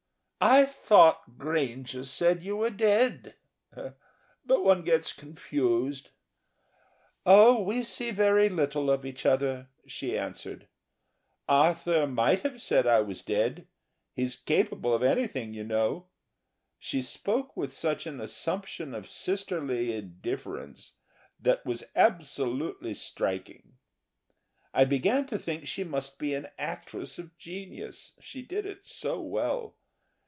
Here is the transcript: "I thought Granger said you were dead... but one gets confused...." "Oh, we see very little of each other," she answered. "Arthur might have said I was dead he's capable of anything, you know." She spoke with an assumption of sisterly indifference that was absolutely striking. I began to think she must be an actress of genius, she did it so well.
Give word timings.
"I 0.43 0.65
thought 0.65 1.37
Granger 1.37 2.03
said 2.03 2.41
you 2.43 2.57
were 2.57 2.71
dead... 2.71 3.35
but 3.75 4.63
one 4.63 4.83
gets 4.83 5.13
confused...." 5.13 6.09
"Oh, 7.27 7.61
we 7.61 7.83
see 7.83 8.09
very 8.09 8.49
little 8.49 8.89
of 8.89 9.05
each 9.05 9.23
other," 9.23 9.67
she 9.85 10.17
answered. 10.17 10.67
"Arthur 11.47 12.07
might 12.07 12.39
have 12.41 12.59
said 12.59 12.87
I 12.87 13.01
was 13.01 13.21
dead 13.21 13.67
he's 14.15 14.35
capable 14.35 14.95
of 14.95 15.03
anything, 15.03 15.53
you 15.53 15.63
know." 15.63 16.07
She 16.79 17.03
spoke 17.03 17.55
with 17.55 17.71
an 18.07 18.19
assumption 18.19 18.95
of 18.95 19.07
sisterly 19.07 19.93
indifference 19.93 20.93
that 21.39 21.63
was 21.67 21.83
absolutely 21.95 22.95
striking. 22.95 23.77
I 24.73 24.85
began 24.85 25.27
to 25.27 25.37
think 25.37 25.67
she 25.67 25.83
must 25.83 26.17
be 26.17 26.33
an 26.33 26.47
actress 26.57 27.19
of 27.19 27.37
genius, 27.37 28.13
she 28.19 28.41
did 28.41 28.65
it 28.65 28.87
so 28.87 29.21
well. 29.21 29.75